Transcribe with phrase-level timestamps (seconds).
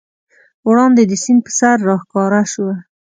[0.67, 2.75] وړاندې د سیند پر سر راښکاره شوه.